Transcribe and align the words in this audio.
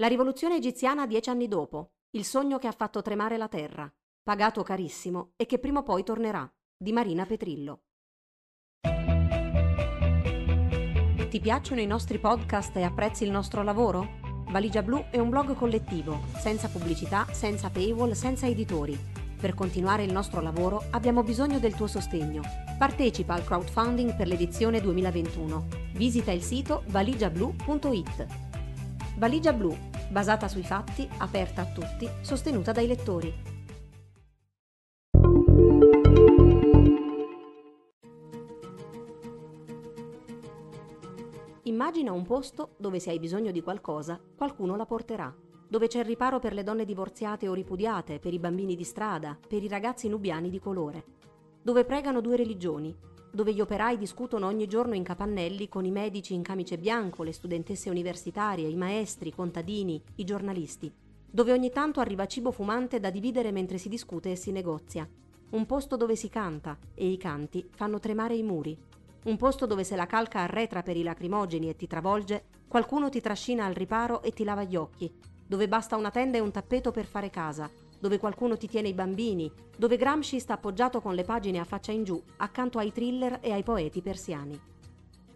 La 0.00 0.06
rivoluzione 0.06 0.54
egiziana 0.54 1.08
dieci 1.08 1.28
anni 1.28 1.48
dopo, 1.48 1.94
il 2.10 2.24
sogno 2.24 2.58
che 2.58 2.68
ha 2.68 2.72
fatto 2.72 3.02
tremare 3.02 3.36
la 3.36 3.48
terra, 3.48 3.92
pagato 4.22 4.62
carissimo 4.62 5.32
e 5.34 5.44
che 5.44 5.58
prima 5.58 5.80
o 5.80 5.82
poi 5.82 6.04
tornerà, 6.04 6.48
di 6.76 6.92
Marina 6.92 7.26
Petrillo. 7.26 7.80
Ti 11.28 11.40
piacciono 11.40 11.80
i 11.80 11.86
nostri 11.86 12.20
podcast 12.20 12.76
e 12.76 12.84
apprezzi 12.84 13.24
il 13.24 13.32
nostro 13.32 13.64
lavoro? 13.64 14.44
Valigia 14.50 14.82
Blu 14.82 15.04
è 15.10 15.18
un 15.18 15.30
blog 15.30 15.56
collettivo, 15.56 16.20
senza 16.36 16.68
pubblicità, 16.68 17.26
senza 17.32 17.68
paywall, 17.68 18.12
senza 18.12 18.46
editori. 18.46 18.96
Per 19.40 19.52
continuare 19.54 20.04
il 20.04 20.12
nostro 20.12 20.40
lavoro 20.40 20.84
abbiamo 20.90 21.24
bisogno 21.24 21.58
del 21.58 21.74
tuo 21.74 21.88
sostegno. 21.88 22.42
Partecipa 22.78 23.34
al 23.34 23.44
crowdfunding 23.44 24.14
per 24.14 24.28
l'edizione 24.28 24.80
2021. 24.80 25.66
Visita 25.94 26.30
il 26.30 26.42
sito 26.42 26.84
valigiablu.it. 26.86 28.47
Valigia 29.18 29.52
Blu, 29.52 29.76
basata 30.12 30.46
sui 30.46 30.62
fatti, 30.62 31.08
aperta 31.18 31.62
a 31.62 31.64
tutti, 31.64 32.08
sostenuta 32.20 32.70
dai 32.70 32.86
lettori. 32.86 33.34
Immagina 41.64 42.12
un 42.12 42.24
posto 42.24 42.76
dove 42.78 43.00
se 43.00 43.10
hai 43.10 43.18
bisogno 43.18 43.50
di 43.50 43.60
qualcosa, 43.60 44.20
qualcuno 44.36 44.76
la 44.76 44.86
porterà. 44.86 45.34
Dove 45.68 45.88
c'è 45.88 45.98
il 45.98 46.04
riparo 46.04 46.38
per 46.38 46.54
le 46.54 46.62
donne 46.62 46.84
divorziate 46.84 47.48
o 47.48 47.54
ripudiate, 47.54 48.20
per 48.20 48.32
i 48.32 48.38
bambini 48.38 48.76
di 48.76 48.84
strada, 48.84 49.36
per 49.48 49.64
i 49.64 49.68
ragazzi 49.68 50.06
nubiani 50.08 50.48
di 50.48 50.60
colore. 50.60 51.04
Dove 51.60 51.84
pregano 51.84 52.20
due 52.20 52.36
religioni, 52.36 52.96
dove 53.38 53.54
gli 53.54 53.60
operai 53.60 53.96
discutono 53.96 54.48
ogni 54.48 54.66
giorno 54.66 54.96
in 54.96 55.04
capannelli 55.04 55.68
con 55.68 55.84
i 55.84 55.92
medici 55.92 56.34
in 56.34 56.42
camice 56.42 56.76
bianco, 56.76 57.22
le 57.22 57.30
studentesse 57.30 57.88
universitarie, 57.88 58.66
i 58.66 58.74
maestri, 58.74 59.28
i 59.28 59.32
contadini, 59.32 60.02
i 60.16 60.24
giornalisti, 60.24 60.92
dove 61.30 61.52
ogni 61.52 61.70
tanto 61.70 62.00
arriva 62.00 62.26
cibo 62.26 62.50
fumante 62.50 62.98
da 62.98 63.10
dividere 63.10 63.52
mentre 63.52 63.78
si 63.78 63.88
discute 63.88 64.32
e 64.32 64.34
si 64.34 64.50
negozia. 64.50 65.08
Un 65.50 65.66
posto 65.66 65.96
dove 65.96 66.16
si 66.16 66.28
canta 66.28 66.76
e 66.94 67.06
i 67.06 67.16
canti 67.16 67.64
fanno 67.70 68.00
tremare 68.00 68.34
i 68.34 68.42
muri. 68.42 68.76
Un 69.26 69.36
posto 69.36 69.66
dove 69.66 69.84
se 69.84 69.94
la 69.94 70.06
calca 70.06 70.40
arretra 70.40 70.82
per 70.82 70.96
i 70.96 71.04
lacrimogeni 71.04 71.68
e 71.68 71.76
ti 71.76 71.86
travolge, 71.86 72.46
qualcuno 72.66 73.08
ti 73.08 73.20
trascina 73.20 73.66
al 73.66 73.74
riparo 73.74 74.20
e 74.20 74.32
ti 74.32 74.42
lava 74.42 74.64
gli 74.64 74.74
occhi, 74.74 75.14
dove 75.46 75.68
basta 75.68 75.94
una 75.94 76.10
tenda 76.10 76.38
e 76.38 76.40
un 76.40 76.50
tappeto 76.50 76.90
per 76.90 77.06
fare 77.06 77.30
casa, 77.30 77.70
dove 77.98 78.18
qualcuno 78.18 78.56
ti 78.56 78.68
tiene 78.68 78.88
i 78.88 78.94
bambini, 78.94 79.50
dove 79.76 79.96
Gramsci 79.96 80.38
sta 80.38 80.54
appoggiato 80.54 81.00
con 81.00 81.14
le 81.14 81.24
pagine 81.24 81.58
a 81.58 81.64
faccia 81.64 81.92
in 81.92 82.04
giù 82.04 82.22
accanto 82.36 82.78
ai 82.78 82.92
thriller 82.92 83.38
e 83.40 83.52
ai 83.52 83.62
poeti 83.62 84.02
persiani. 84.02 84.60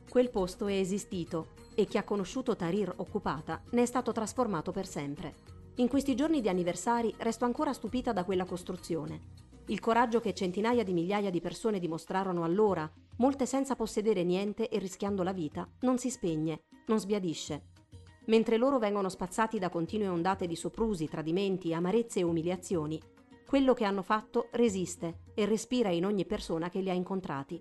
Quel 0.08 0.30
posto 0.30 0.66
è 0.66 0.74
esistito 0.74 1.48
e 1.74 1.86
chi 1.86 1.96
ha 1.96 2.04
conosciuto 2.04 2.54
Tahrir 2.54 2.92
occupata 2.96 3.62
ne 3.70 3.82
è 3.82 3.86
stato 3.86 4.12
trasformato 4.12 4.70
per 4.70 4.86
sempre. 4.86 5.34
In 5.76 5.88
questi 5.88 6.14
giorni 6.14 6.40
di 6.40 6.50
anniversari 6.50 7.14
resto 7.18 7.46
ancora 7.46 7.72
stupita 7.72 8.12
da 8.12 8.24
quella 8.24 8.44
costruzione. 8.44 9.20
Il 9.66 9.80
coraggio 9.80 10.20
che 10.20 10.34
centinaia 10.34 10.84
di 10.84 10.92
migliaia 10.92 11.30
di 11.30 11.40
persone 11.40 11.78
dimostrarono 11.78 12.44
allora, 12.44 12.90
molte 13.16 13.46
senza 13.46 13.74
possedere 13.74 14.22
niente 14.22 14.68
e 14.68 14.78
rischiando 14.78 15.22
la 15.22 15.32
vita, 15.32 15.66
non 15.80 15.96
si 15.96 16.10
spegne, 16.10 16.64
non 16.88 17.00
sbiadisce, 17.00 17.70
mentre 18.26 18.56
loro 18.56 18.78
vengono 18.78 19.08
spazzati 19.08 19.58
da 19.58 19.68
continue 19.68 20.08
ondate 20.08 20.46
di 20.46 20.56
soprusi, 20.56 21.08
tradimenti, 21.08 21.74
amarezze 21.74 22.20
e 22.20 22.24
umiliazioni, 22.24 23.00
quello 23.46 23.74
che 23.74 23.84
hanno 23.84 24.02
fatto 24.02 24.48
resiste 24.52 25.24
e 25.34 25.44
respira 25.44 25.90
in 25.90 26.06
ogni 26.06 26.24
persona 26.24 26.70
che 26.70 26.80
li 26.80 26.90
ha 26.90 26.94
incontrati. 26.94 27.60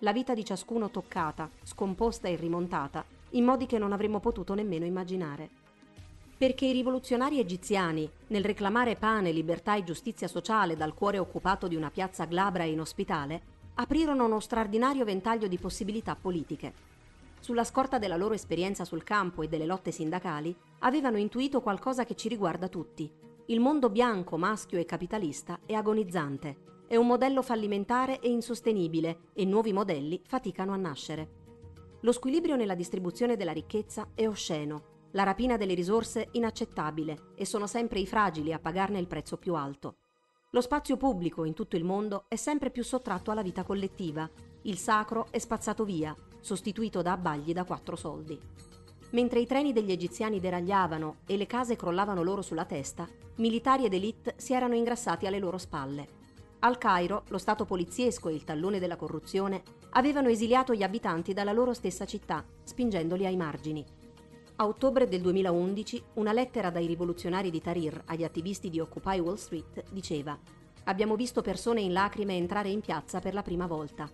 La 0.00 0.12
vita 0.12 0.34
di 0.34 0.44
ciascuno 0.44 0.90
toccata, 0.90 1.48
scomposta 1.62 2.26
e 2.26 2.36
rimontata, 2.36 3.04
in 3.30 3.44
modi 3.44 3.66
che 3.66 3.78
non 3.78 3.92
avremmo 3.92 4.18
potuto 4.18 4.54
nemmeno 4.54 4.84
immaginare. 4.84 5.48
Perché 6.36 6.66
i 6.66 6.72
rivoluzionari 6.72 7.38
egiziani, 7.38 8.10
nel 8.28 8.44
reclamare 8.44 8.96
pane, 8.96 9.30
libertà 9.30 9.76
e 9.76 9.84
giustizia 9.84 10.26
sociale 10.26 10.76
dal 10.76 10.92
cuore 10.92 11.18
occupato 11.18 11.68
di 11.68 11.76
una 11.76 11.90
piazza 11.90 12.24
glabra 12.24 12.64
e 12.64 12.70
inospitale, 12.70 13.42
aprirono 13.74 14.24
uno 14.24 14.40
straordinario 14.40 15.04
ventaglio 15.04 15.46
di 15.46 15.56
possibilità 15.56 16.16
politiche 16.16 16.91
sulla 17.42 17.64
scorta 17.64 17.98
della 17.98 18.16
loro 18.16 18.34
esperienza 18.34 18.84
sul 18.84 19.02
campo 19.02 19.42
e 19.42 19.48
delle 19.48 19.66
lotte 19.66 19.90
sindacali, 19.90 20.56
avevano 20.78 21.18
intuito 21.18 21.60
qualcosa 21.60 22.04
che 22.04 22.14
ci 22.14 22.28
riguarda 22.28 22.68
tutti. 22.68 23.12
Il 23.46 23.58
mondo 23.58 23.90
bianco, 23.90 24.36
maschio 24.36 24.78
e 24.78 24.84
capitalista 24.84 25.58
è 25.66 25.72
agonizzante. 25.72 26.84
È 26.86 26.94
un 26.94 27.08
modello 27.08 27.42
fallimentare 27.42 28.20
e 28.20 28.30
insostenibile 28.30 29.30
e 29.32 29.44
nuovi 29.44 29.72
modelli 29.72 30.22
faticano 30.24 30.72
a 30.72 30.76
nascere. 30.76 31.40
Lo 32.02 32.12
squilibrio 32.12 32.54
nella 32.54 32.76
distribuzione 32.76 33.36
della 33.36 33.50
ricchezza 33.50 34.10
è 34.14 34.28
osceno, 34.28 35.08
la 35.10 35.24
rapina 35.24 35.56
delle 35.56 35.74
risorse 35.74 36.28
inaccettabile 36.32 37.32
e 37.34 37.44
sono 37.44 37.66
sempre 37.66 37.98
i 37.98 38.06
fragili 38.06 38.52
a 38.52 38.60
pagarne 38.60 39.00
il 39.00 39.08
prezzo 39.08 39.36
più 39.36 39.56
alto. 39.56 39.96
Lo 40.50 40.60
spazio 40.60 40.96
pubblico 40.96 41.44
in 41.44 41.54
tutto 41.54 41.74
il 41.74 41.82
mondo 41.82 42.26
è 42.28 42.36
sempre 42.36 42.70
più 42.70 42.84
sottratto 42.84 43.32
alla 43.32 43.42
vita 43.42 43.64
collettiva. 43.64 44.30
Il 44.62 44.78
sacro 44.78 45.26
è 45.32 45.38
spazzato 45.38 45.84
via 45.84 46.14
sostituito 46.42 47.00
da 47.00 47.12
abbagli 47.12 47.54
da 47.54 47.64
quattro 47.64 47.96
soldi. 47.96 48.38
Mentre 49.12 49.40
i 49.40 49.46
treni 49.46 49.72
degli 49.72 49.90
egiziani 49.90 50.40
deragliavano 50.40 51.16
e 51.26 51.38
le 51.38 51.46
case 51.46 51.76
crollavano 51.76 52.22
loro 52.22 52.42
sulla 52.42 52.66
testa, 52.66 53.08
militari 53.36 53.86
ed 53.86 53.94
elite 53.94 54.34
si 54.36 54.52
erano 54.52 54.74
ingrassati 54.74 55.26
alle 55.26 55.38
loro 55.38 55.56
spalle. 55.56 56.20
Al 56.60 56.78
Cairo, 56.78 57.24
lo 57.28 57.38
Stato 57.38 57.64
poliziesco 57.64 58.28
e 58.28 58.34
il 58.34 58.44
tallone 58.44 58.78
della 58.78 58.96
corruzione 58.96 59.62
avevano 59.90 60.28
esiliato 60.28 60.74
gli 60.74 60.82
abitanti 60.82 61.32
dalla 61.32 61.52
loro 61.52 61.74
stessa 61.74 62.04
città, 62.04 62.44
spingendoli 62.62 63.26
ai 63.26 63.36
margini. 63.36 63.84
A 64.56 64.66
ottobre 64.66 65.08
del 65.08 65.20
2011, 65.22 66.02
una 66.14 66.32
lettera 66.32 66.70
dai 66.70 66.86
rivoluzionari 66.86 67.50
di 67.50 67.60
Tahrir 67.60 68.02
agli 68.06 68.22
attivisti 68.22 68.70
di 68.70 68.80
Occupy 68.80 69.18
Wall 69.18 69.36
Street 69.36 69.84
diceva 69.90 70.38
Abbiamo 70.84 71.16
visto 71.16 71.42
persone 71.42 71.80
in 71.80 71.92
lacrime 71.92 72.36
entrare 72.36 72.68
in 72.68 72.80
piazza 72.80 73.18
per 73.20 73.34
la 73.34 73.42
prima 73.42 73.66
volta. 73.66 74.08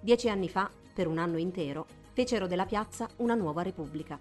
Dieci 0.00 0.28
anni 0.28 0.48
fa 0.48 0.70
per 0.94 1.06
un 1.06 1.18
anno 1.18 1.36
intero, 1.36 1.86
fecero 2.12 2.46
della 2.46 2.64
piazza 2.64 3.06
una 3.16 3.34
nuova 3.34 3.60
repubblica. 3.60 4.18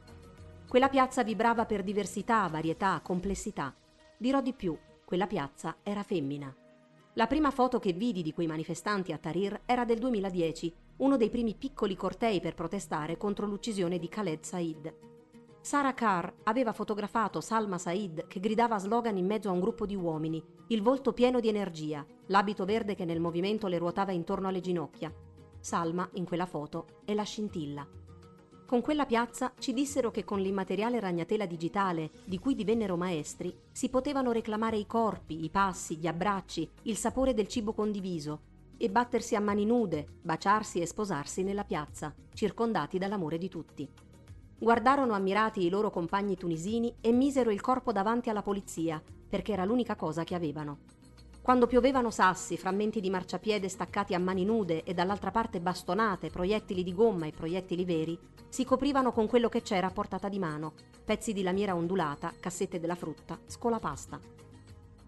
Quella 0.67 0.89
piazza 0.89 1.23
vibrava 1.23 1.65
per 1.65 1.83
diversità, 1.83 2.47
varietà, 2.47 2.99
complessità. 3.01 3.73
Dirò 4.17 4.41
di 4.41 4.53
più, 4.53 4.75
quella 5.05 5.27
piazza 5.27 5.77
era 5.83 6.03
femmina. 6.03 6.53
La 7.13 7.27
prima 7.27 7.51
foto 7.51 7.77
che 7.77 7.93
vidi 7.93 8.23
di 8.23 8.33
quei 8.33 8.47
manifestanti 8.47 9.11
a 9.11 9.19
Tahrir 9.19 9.61
era 9.65 9.85
del 9.85 9.99
2010, 9.99 10.73
uno 10.97 11.15
dei 11.15 11.29
primi 11.29 11.53
piccoli 11.53 11.95
cortei 11.95 12.41
per 12.41 12.55
protestare 12.55 13.17
contro 13.17 13.45
l'uccisione 13.45 13.99
di 13.99 14.09
Khaled 14.09 14.43
Said. 14.43 14.95
Sara 15.61 15.93
Carr 15.93 16.29
aveva 16.43 16.73
fotografato 16.73 17.39
Salma 17.39 17.77
Said 17.77 18.25
che 18.27 18.39
gridava 18.39 18.79
slogan 18.79 19.15
in 19.15 19.27
mezzo 19.27 19.49
a 19.49 19.51
un 19.51 19.59
gruppo 19.59 19.85
di 19.85 19.95
uomini, 19.95 20.43
il 20.67 20.81
volto 20.81 21.13
pieno 21.13 21.39
di 21.39 21.47
energia, 21.47 22.05
l'abito 22.27 22.65
verde 22.65 22.95
che 22.95 23.05
nel 23.05 23.19
movimento 23.19 23.67
le 23.67 23.77
ruotava 23.77 24.11
intorno 24.11 24.47
alle 24.47 24.59
ginocchia, 24.59 25.13
Salma, 25.63 26.09
in 26.15 26.25
quella 26.25 26.45
foto, 26.45 26.87
è 27.05 27.13
la 27.13 27.23
scintilla. 27.23 27.87
Con 28.65 28.81
quella 28.81 29.05
piazza 29.05 29.53
ci 29.59 29.71
dissero 29.71 30.11
che 30.11 30.25
con 30.25 30.41
l'immateriale 30.41 30.99
ragnatela 30.99 31.45
digitale 31.45 32.11
di 32.25 32.37
cui 32.37 32.53
divennero 32.53 32.97
maestri 32.97 33.57
si 33.71 33.87
potevano 33.87 34.33
reclamare 34.33 34.75
i 34.75 34.85
corpi, 34.85 35.45
i 35.45 35.49
passi, 35.49 35.95
gli 35.95 36.05
abbracci, 36.05 36.69
il 36.81 36.97
sapore 36.97 37.33
del 37.33 37.47
cibo 37.47 37.71
condiviso 37.71 38.41
e 38.75 38.89
battersi 38.89 39.37
a 39.37 39.39
mani 39.39 39.63
nude, 39.63 40.05
baciarsi 40.21 40.81
e 40.81 40.85
sposarsi 40.85 41.43
nella 41.43 41.63
piazza, 41.63 42.13
circondati 42.33 42.97
dall'amore 42.97 43.37
di 43.37 43.47
tutti. 43.47 43.89
Guardarono 44.59 45.13
ammirati 45.13 45.65
i 45.65 45.69
loro 45.69 45.89
compagni 45.91 46.35
tunisini 46.35 46.93
e 46.99 47.13
misero 47.13 47.51
il 47.51 47.61
corpo 47.61 47.93
davanti 47.93 48.29
alla 48.29 48.41
polizia, 48.41 49.01
perché 49.29 49.53
era 49.53 49.63
l'unica 49.63 49.95
cosa 49.95 50.25
che 50.25 50.35
avevano. 50.35 50.79
Quando 51.43 51.67
piovevano 51.67 52.09
sassi, 52.09 52.55
frammenti 52.55 53.01
di 53.01 53.09
marciapiede 53.09 53.67
staccati 53.67 54.13
a 54.13 54.19
mani 54.19 54.45
nude 54.45 54.85
e 54.85 54.93
dall'altra 54.93 55.29
parte 55.29 55.59
bastonate, 55.59 56.29
proiettili 56.29 56.83
di 56.83 56.93
gomma 56.93 57.25
e 57.25 57.33
proiettili 57.33 57.83
veri, 57.83 58.17
si 58.47 58.63
coprivano 58.63 59.11
con 59.11 59.27
quello 59.27 59.49
che 59.49 59.61
c'era 59.61 59.87
a 59.87 59.91
portata 59.91 60.29
di 60.29 60.39
mano, 60.39 60.71
pezzi 61.03 61.33
di 61.33 61.43
lamiera 61.43 61.75
ondulata, 61.75 62.31
cassette 62.39 62.79
della 62.79 62.95
frutta, 62.95 63.37
scolapasta. 63.45 64.21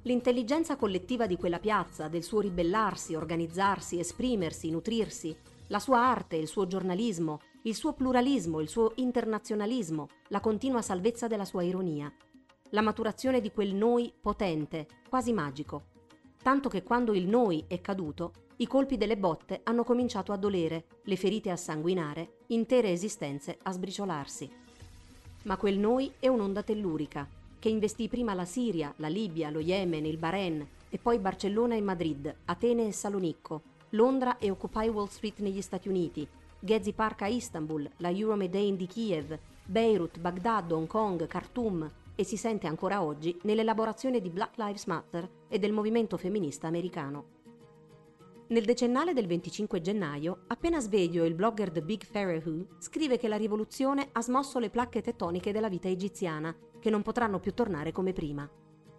L'intelligenza 0.02 0.76
collettiva 0.76 1.26
di 1.26 1.38
quella 1.38 1.60
piazza, 1.60 2.10
del 2.10 2.24
suo 2.24 2.42
ribellarsi, 2.42 3.16
organizzarsi, 3.16 3.98
esprimersi, 3.98 4.70
nutrirsi, 4.70 5.34
la 5.68 5.80
sua 5.80 6.00
arte, 6.00 6.36
il 6.36 6.48
suo 6.48 6.68
giornalismo, 6.68 7.40
il 7.62 7.76
suo 7.76 7.94
pluralismo, 7.94 8.60
il 8.60 8.68
suo 8.68 8.92
internazionalismo, 8.96 10.10
la 10.28 10.42
continua 10.42 10.82
salvezza 10.82 11.28
della 11.28 11.46
sua 11.46 11.64
ironia, 11.64 12.14
la 12.72 12.82
maturazione 12.82 13.40
di 13.40 13.54
quel 13.54 13.74
noi 13.74 14.14
potente, 14.20 14.86
quasi 15.08 15.32
magico, 15.32 15.94
tanto 16.46 16.70
che 16.70 16.84
quando 16.84 17.16
il 17.16 17.28
noi 17.28 17.64
è 17.66 17.82
caduto, 17.82 18.32
i 18.58 18.68
colpi 18.68 18.98
delle 18.98 19.18
botte 19.18 19.62
hanno 19.64 19.84
cominciato 19.84 20.32
a 20.32 20.38
dolere, 20.38 20.86
le 21.02 21.16
ferite 21.16 21.50
a 21.50 21.56
sanguinare, 21.56 22.42
intere 22.50 22.92
esistenze 22.92 23.58
a 23.64 23.72
sbriciolarsi. 23.72 24.48
Ma 25.46 25.58
quel 25.58 25.80
noi 25.80 26.12
è 26.20 26.28
un'onda 26.28 26.62
tellurica, 26.62 27.28
che 27.58 27.70
investì 27.70 28.08
prima 28.08 28.36
la 28.36 28.46
Siria, 28.46 28.94
la 28.98 29.08
Libia, 29.08 29.50
lo 29.50 29.58
Yemen, 29.58 30.06
il 30.06 30.18
Bahrain 30.18 30.64
e 30.88 31.00
poi 31.00 31.18
Barcellona 31.18 31.74
e 31.74 31.82
Madrid, 31.82 32.32
Atene 32.46 32.86
e 32.86 32.92
Salonicco, 32.92 33.64
Londra 33.90 34.38
e 34.38 34.52
Occupy 34.52 34.88
Wall 34.90 35.08
Street 35.08 35.40
negli 35.40 35.64
Stati 35.64 35.90
Uniti, 35.90 36.28
Gezi 36.60 36.94
Park 36.94 37.24
a 37.24 37.28
Istanbul, 37.28 37.90
la 37.98 38.12
Euromedane 38.12 38.76
di 38.76 38.86
Kiev, 38.86 39.36
Beirut, 39.66 40.20
Baghdad, 40.20 40.72
Hong 40.72 40.86
Kong, 40.86 41.26
Khartoum, 41.26 41.90
e 42.16 42.24
si 42.24 42.38
sente 42.38 42.68
ancora 42.68 43.04
oggi 43.04 43.38
nell'elaborazione 43.44 44.22
di 44.22 44.30
Black 44.30 44.58
Lives 44.58 44.86
Matter 44.86 45.30
e 45.48 45.60
del 45.60 45.74
movimento 45.74 46.18
femminista 46.18 46.68
americano. 46.68 47.34
Nel 48.48 48.64
decennale 48.64 49.14
del 49.14 49.26
25 49.26 49.82
gennaio, 49.82 50.44
appena 50.48 50.80
sveglio 50.80 51.26
il 51.26 51.34
blogger 51.34 51.72
The 51.72 51.82
Big 51.82 52.06
Pharaoh 52.12 52.68
scrive 52.78 53.18
che 53.18 53.28
la 53.28 53.38
rivoluzione 53.38 54.10
ha 54.12 54.22
smosso 54.22 54.60
le 54.60 54.70
placche 54.70 55.02
tettoniche 55.02 55.52
della 55.52 55.70
vita 55.70 55.88
egiziana, 55.88 56.56
che 56.80 56.92
non 56.92 57.02
potranno 57.02 57.40
più 57.40 57.54
tornare 57.54 57.92
come 57.92 58.14
prima. 58.14 58.48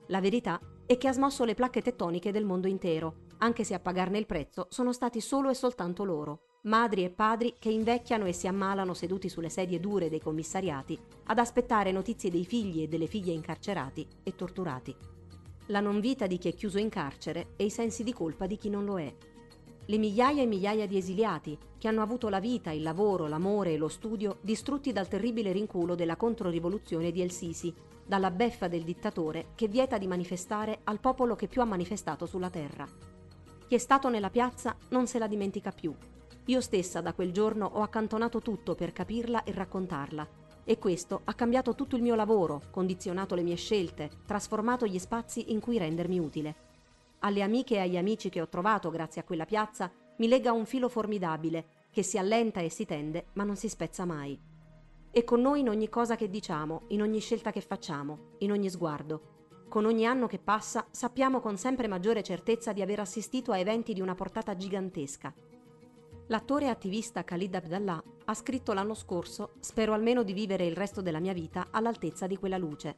La 0.09 0.21
verità 0.21 0.61
è 0.85 0.99
che 0.99 1.07
ha 1.07 1.13
smosso 1.13 1.45
le 1.45 1.55
placche 1.55 1.81
tettoniche 1.81 2.33
del 2.33 2.45
mondo 2.45 2.67
intero, 2.67 3.25
anche 3.39 3.63
se 3.63 3.75
a 3.75 3.81
pagarne 3.81 4.19
il 4.19 4.27
prezzo 4.27 4.67
sono 4.71 4.93
stati 4.93 5.21
solo 5.21 5.49
e 5.49 5.55
soltanto 5.55 6.03
loro, 6.03 6.46
madri 6.67 7.05
e 7.05 7.11
padri 7.11 7.55
che 7.59 7.71
invecchiano 7.71 8.27
e 8.27 8.33
si 8.33 8.49
ammalano 8.49 8.93
seduti 8.93 9.29
sulle 9.29 9.49
sedie 9.49 9.79
dure 9.79 10.09
dei 10.09 10.21
commissariati 10.21 10.99
ad 11.27 11.39
aspettare 11.39 11.93
notizie 11.93 12.31
dei 12.31 12.45
figli 12.45 12.83
e 12.83 12.89
delle 12.89 13.07
figlie 13.07 13.33
incarcerati 13.33 14.07
e 14.25 14.35
torturati. 14.35 14.95
La 15.67 15.81
non 15.81 16.01
vita 16.01 16.27
di 16.27 16.39
chi 16.39 16.49
è 16.49 16.55
chiuso 16.55 16.79
in 16.79 16.89
carcere 16.89 17.49
e 17.57 17.65
i 17.65 17.71
sensi 17.71 18.03
di 18.03 18.13
colpa 18.13 18.47
di 18.47 18.57
chi 18.57 18.69
non 18.69 18.85
lo 18.85 18.99
è. 18.99 19.13
Le 19.89 19.99
migliaia 19.99 20.43
e 20.43 20.47
migliaia 20.47 20.89
di 20.89 20.97
esiliati 20.97 21.57
che 21.79 21.87
hanno 21.87 22.03
avuto 22.03 22.29
la 22.29 22.41
vita, 22.41 22.73
il 22.73 22.83
lavoro, 22.83 23.29
l'amore 23.29 23.75
e 23.75 23.77
lo 23.77 23.89
studio 23.89 24.39
distrutti 24.41 24.93
dal 24.93 25.07
terribile 25.07 25.53
rinculo 25.53 25.95
della 25.95 26.17
controrivoluzione 26.17 27.13
di 27.13 27.23
El 27.23 27.31
Sisi, 27.31 27.73
dalla 28.05 28.33
beffa 28.33 28.67
del 28.67 28.83
dittatore 28.83 29.49
che 29.55 29.69
vieta 29.69 29.99
di 29.99 30.09
manifestare 30.09 30.81
al 30.85 30.99
popolo 30.99 31.37
che 31.37 31.47
più 31.47 31.61
ha 31.61 31.65
manifestato 31.65 32.27
sulla 32.27 32.51
terra. 32.51 32.89
Chi 33.69 33.75
è 33.75 33.79
stato 33.79 34.09
nella 34.09 34.31
piazza 34.31 34.77
non 34.89 35.07
se 35.07 35.21
la 35.21 35.29
dimentica 35.29 35.71
più. 35.71 35.95
Io 36.49 36.61
stessa 36.61 37.01
da 37.01 37.13
quel 37.13 37.33
giorno 37.33 37.67
ho 37.67 37.83
accantonato 37.83 38.41
tutto 38.41 38.77
per 38.77 38.93
capirla 38.93 39.43
e 39.43 39.51
raccontarla. 39.51 40.45
E 40.63 40.79
questo 40.79 41.23
ha 41.25 41.35
cambiato 41.35 41.75
tutto 41.75 41.97
il 41.97 42.03
mio 42.03 42.15
lavoro, 42.15 42.63
condizionato 42.71 43.35
le 43.35 43.43
mie 43.43 43.57
scelte, 43.57 44.11
trasformato 44.25 44.87
gli 44.87 44.99
spazi 45.01 45.51
in 45.51 45.59
cui 45.59 45.77
rendermi 45.77 46.21
utile. 46.21 46.55
Alle 47.21 47.43
amiche 47.43 47.75
e 47.75 47.81
agli 47.81 47.97
amici 47.97 48.29
che 48.29 48.41
ho 48.41 48.49
trovato 48.49 48.91
grazie 48.91 49.23
a 49.23 49.25
quella 49.25 49.45
piazza 49.45 49.91
mi 50.19 50.29
lega 50.29 50.53
un 50.53 50.67
filo 50.67 50.89
formidabile 50.89 51.67
che 51.91 52.05
si 52.05 52.17
allenta 52.17 52.61
e 52.61 52.69
si 52.69 52.85
tende 52.85 53.27
ma 53.33 53.43
non 53.43 53.57
si 53.57 53.69
spezza 53.69 54.05
mai. 54.05 54.39
E 55.11 55.25
con 55.25 55.41
noi 55.41 55.61
in 55.61 55.69
ogni 55.69 55.89
cosa 55.89 56.15
che 56.15 56.31
diciamo, 56.31 56.83
in 56.89 57.03
ogni 57.03 57.19
scelta 57.19 57.51
che 57.51 57.61
facciamo, 57.61 58.35
in 58.39 58.53
ogni 58.53 58.71
sguardo. 58.71 59.35
Con 59.69 59.85
ogni 59.85 60.07
anno 60.07 60.29
che 60.29 60.39
passa 60.39 60.87
sappiamo 60.93 61.41
con 61.41 61.57
sempre 61.57 61.89
maggiore 61.89 62.23
certezza 62.23 62.73
di 62.73 62.83
aver 62.83 63.01
assistito 63.01 63.51
a 63.51 63.59
eventi 63.59 63.93
di 63.95 64.01
una 64.01 64.15
portata 64.15 64.57
gigantesca. 64.57 65.35
L'attore 66.29 66.65
e 66.65 66.69
attivista 66.69 67.23
Khalid 67.23 67.55
Abdallah 67.55 68.03
ha 68.25 68.35
scritto 68.35 68.73
l'anno 68.73 68.95
scorso 68.95 69.53
Spero 69.61 69.93
almeno 69.93 70.25
di 70.25 70.33
vivere 70.33 70.67
il 70.67 70.75
resto 70.75 71.01
della 71.01 71.21
mia 71.21 71.33
vita 71.33 71.69
all'altezza 71.71 72.27
di 72.27 72.37
quella 72.37 72.59
luce. 72.59 72.97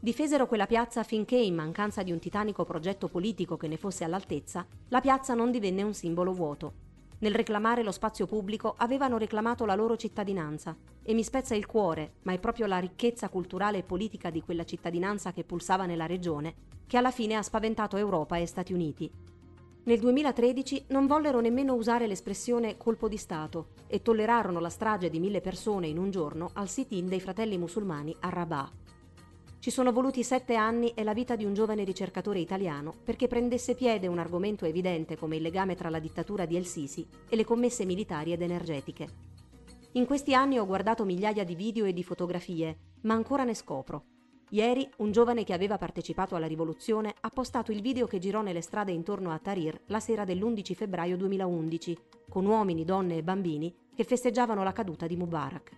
Difesero 0.00 0.48
quella 0.48 0.66
piazza 0.66 1.04
finché, 1.04 1.36
in 1.36 1.54
mancanza 1.54 2.02
di 2.02 2.10
un 2.10 2.18
titanico 2.18 2.64
progetto 2.64 3.06
politico 3.06 3.56
che 3.56 3.68
ne 3.68 3.76
fosse 3.76 4.02
all'altezza, 4.02 4.66
la 4.88 5.00
piazza 5.00 5.34
non 5.34 5.52
divenne 5.52 5.82
un 5.82 5.94
simbolo 5.94 6.32
vuoto. 6.32 6.72
Nel 7.20 7.36
reclamare 7.36 7.84
lo 7.84 7.92
spazio 7.92 8.26
pubblico 8.26 8.74
avevano 8.76 9.18
reclamato 9.18 9.64
la 9.64 9.76
loro 9.76 9.96
cittadinanza 9.96 10.76
e 11.00 11.14
mi 11.14 11.22
spezza 11.22 11.54
il 11.54 11.66
cuore, 11.66 12.14
ma 12.22 12.32
è 12.32 12.40
proprio 12.40 12.66
la 12.66 12.78
ricchezza 12.78 13.28
culturale 13.28 13.78
e 13.78 13.82
politica 13.84 14.30
di 14.30 14.42
quella 14.42 14.64
cittadinanza 14.64 15.32
che 15.32 15.44
pulsava 15.44 15.86
nella 15.86 16.06
regione 16.06 16.72
che 16.92 16.98
alla 16.98 17.10
fine 17.10 17.36
ha 17.36 17.42
spaventato 17.42 17.96
Europa 17.96 18.36
e 18.36 18.44
Stati 18.44 18.74
Uniti. 18.74 19.10
Nel 19.84 19.98
2013 19.98 20.84
non 20.90 21.08
vollero 21.08 21.40
nemmeno 21.40 21.74
usare 21.74 22.06
l'espressione 22.06 22.76
colpo 22.76 23.08
di 23.08 23.16
Stato 23.16 23.70
e 23.88 24.00
tollerarono 24.00 24.60
la 24.60 24.68
strage 24.68 25.10
di 25.10 25.18
mille 25.18 25.40
persone 25.40 25.88
in 25.88 25.98
un 25.98 26.12
giorno 26.12 26.50
al 26.52 26.68
sit-in 26.68 27.08
dei 27.08 27.20
fratelli 27.20 27.58
musulmani 27.58 28.14
a 28.20 28.28
Rabat. 28.28 28.70
Ci 29.58 29.70
sono 29.72 29.90
voluti 29.90 30.22
sette 30.22 30.54
anni 30.54 30.92
e 30.94 31.02
la 31.02 31.12
vita 31.12 31.34
di 31.34 31.44
un 31.44 31.52
giovane 31.52 31.82
ricercatore 31.82 32.38
italiano 32.38 32.94
perché 33.02 33.26
prendesse 33.26 33.74
piede 33.74 34.06
un 34.06 34.20
argomento 34.20 34.66
evidente 34.66 35.16
come 35.16 35.34
il 35.34 35.42
legame 35.42 35.74
tra 35.74 35.90
la 35.90 35.98
dittatura 35.98 36.46
di 36.46 36.54
El 36.54 36.66
Sisi 36.66 37.04
e 37.28 37.34
le 37.34 37.44
commesse 37.44 37.84
militari 37.84 38.32
ed 38.32 38.42
energetiche. 38.42 39.08
In 39.94 40.06
questi 40.06 40.32
anni 40.32 40.60
ho 40.60 40.66
guardato 40.66 41.04
migliaia 41.04 41.42
di 41.42 41.56
video 41.56 41.86
e 41.86 41.92
di 41.92 42.04
fotografie, 42.04 42.78
ma 43.02 43.14
ancora 43.14 43.42
ne 43.42 43.54
scopro. 43.54 44.04
Ieri 44.52 44.86
un 44.98 45.12
giovane 45.12 45.44
che 45.44 45.54
aveva 45.54 45.78
partecipato 45.78 46.36
alla 46.36 46.46
rivoluzione 46.46 47.14
ha 47.20 47.30
postato 47.30 47.72
il 47.72 47.80
video 47.80 48.06
che 48.06 48.18
girò 48.18 48.42
nelle 48.42 48.60
strade 48.60 48.92
intorno 48.92 49.30
a 49.30 49.38
Tahrir 49.38 49.80
la 49.86 49.98
sera 49.98 50.26
dell'11 50.26 50.74
febbraio 50.74 51.16
2011, 51.16 51.98
con 52.28 52.44
uomini, 52.44 52.84
donne 52.84 53.16
e 53.16 53.22
bambini 53.22 53.74
che 53.94 54.04
festeggiavano 54.04 54.62
la 54.62 54.72
caduta 54.72 55.06
di 55.06 55.16
Mubarak. 55.16 55.70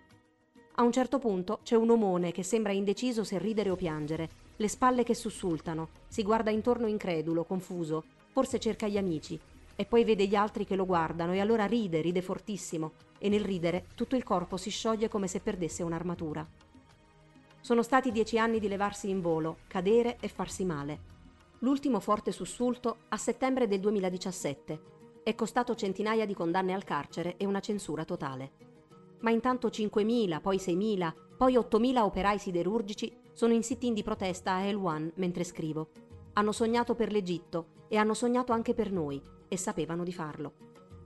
A 0.75 0.83
un 0.83 0.91
certo 0.91 1.19
punto 1.19 1.61
c'è 1.63 1.77
un 1.77 1.89
omone 1.89 2.33
che 2.33 2.43
sembra 2.43 2.73
indeciso 2.73 3.23
se 3.23 3.37
ridere 3.37 3.69
o 3.69 3.77
piangere, 3.77 4.29
le 4.57 4.67
spalle 4.67 5.03
che 5.03 5.15
sussultano, 5.15 5.87
si 6.09 6.21
guarda 6.21 6.51
intorno 6.51 6.87
incredulo, 6.87 7.45
confuso, 7.45 8.03
forse 8.33 8.59
cerca 8.59 8.89
gli 8.89 8.97
amici, 8.97 9.39
e 9.73 9.85
poi 9.85 10.03
vede 10.03 10.27
gli 10.27 10.35
altri 10.35 10.65
che 10.65 10.75
lo 10.75 10.85
guardano 10.85 11.31
e 11.31 11.39
allora 11.39 11.65
ride, 11.65 12.01
ride 12.01 12.21
fortissimo, 12.21 12.91
e 13.19 13.29
nel 13.29 13.45
ridere 13.45 13.85
tutto 13.95 14.17
il 14.17 14.23
corpo 14.23 14.57
si 14.57 14.69
scioglie 14.69 15.07
come 15.07 15.27
se 15.27 15.39
perdesse 15.39 15.81
un'armatura. 15.81 16.45
Sono 17.65 17.81
stati 17.81 18.11
dieci 18.11 18.37
anni 18.37 18.59
di 18.59 18.67
levarsi 18.67 19.09
in 19.09 19.21
volo, 19.21 19.57
cadere 19.65 20.17
e 20.19 20.27
farsi 20.27 20.63
male. 20.63 20.99
L'ultimo 21.61 21.99
forte 21.99 22.31
sussulto 22.31 22.97
a 23.09 23.17
settembre 23.17 23.67
del 23.67 23.79
2017 23.79 24.81
è 25.23 25.33
costato 25.33 25.73
centinaia 25.73 26.27
di 26.27 26.35
condanne 26.35 26.75
al 26.75 26.83
carcere 26.83 27.37
e 27.37 27.45
una 27.47 27.61
censura 27.61 28.05
totale 28.05 28.51
ma 29.21 29.31
intanto 29.31 29.69
5.000, 29.69 30.39
poi 30.39 30.57
6.000, 30.57 31.13
poi 31.35 31.55
8.000 31.55 31.97
operai 31.97 32.37
siderurgici 32.37 33.11
sono 33.33 33.53
in 33.53 33.63
sit-in 33.63 33.95
di 33.95 34.03
protesta 34.03 34.53
a 34.53 34.61
El 34.61 35.11
mentre 35.15 35.43
scrivo. 35.43 35.89
Hanno 36.33 36.51
sognato 36.51 36.93
per 36.93 37.11
l'Egitto 37.11 37.85
e 37.87 37.97
hanno 37.97 38.13
sognato 38.13 38.53
anche 38.53 38.75
per 38.75 38.91
noi 38.91 39.19
e 39.47 39.57
sapevano 39.57 40.03
di 40.03 40.13
farlo. 40.13 40.53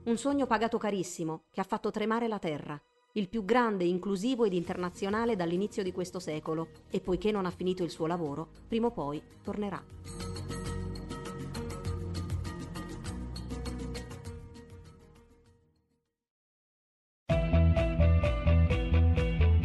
Un 0.04 0.18
sogno 0.18 0.46
pagato 0.46 0.76
carissimo 0.76 1.44
che 1.50 1.60
ha 1.62 1.64
fatto 1.64 1.90
tremare 1.90 2.28
la 2.28 2.38
terra, 2.38 2.78
il 3.12 3.28
più 3.28 3.44
grande, 3.44 3.84
inclusivo 3.84 4.44
ed 4.44 4.52
internazionale 4.52 5.34
dall'inizio 5.34 5.82
di 5.82 5.92
questo 5.92 6.20
secolo 6.20 6.68
e 6.90 7.00
poiché 7.00 7.32
non 7.32 7.46
ha 7.46 7.50
finito 7.50 7.82
il 7.82 7.90
suo 7.90 8.06
lavoro, 8.06 8.48
prima 8.68 8.86
o 8.86 8.90
poi 8.92 9.20
tornerà. 9.42 9.82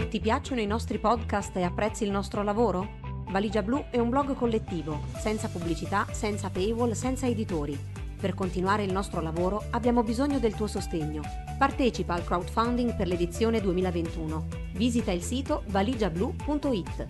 Ti 0.09 0.21
piacciono 0.21 0.61
i 0.61 0.65
nostri 0.65 0.97
podcast 0.97 1.57
e 1.57 1.63
apprezzi 1.63 2.05
il 2.05 2.09
nostro 2.09 2.41
lavoro? 2.41 3.03
Valigia 3.29 3.61
Blu 3.61 3.83
è 3.91 3.99
un 3.99 4.09
blog 4.09 4.33
collettivo, 4.33 5.01
senza 5.17 5.49
pubblicità, 5.49 6.07
senza 6.13 6.49
paywall, 6.49 6.91
senza 6.91 7.27
editori. 7.27 7.94
Per 8.19 8.33
continuare 8.33 8.83
il 8.83 8.91
nostro 8.91 9.21
lavoro 9.21 9.63
abbiamo 9.71 10.03
bisogno 10.03 10.39
del 10.39 10.55
tuo 10.55 10.67
sostegno. 10.67 11.21
Partecipa 11.57 12.13
al 12.13 12.23
crowdfunding 12.23 12.95
per 12.95 13.07
l'edizione 13.07 13.61
2021. 13.61 14.47
Visita 14.73 15.11
il 15.11 15.21
sito 15.21 15.63
valigiablu.it. 15.67 17.05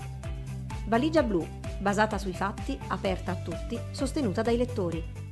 Valigia 0.88 1.24
Blu, 1.24 1.47
basata 1.79 2.17
sui 2.17 2.33
fatti, 2.33 2.77
aperta 2.88 3.31
a 3.31 3.35
tutti, 3.35 3.79
sostenuta 3.91 4.41
dai 4.41 4.57
lettori. 4.57 5.25